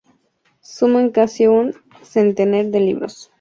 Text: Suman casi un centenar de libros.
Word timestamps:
Suman 0.69 1.11
casi 1.11 1.45
un 1.45 1.71
centenar 2.13 2.65
de 2.65 2.79
libros. 2.79 3.29